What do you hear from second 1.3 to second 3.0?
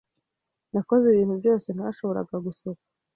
byose ntashoboraga guseka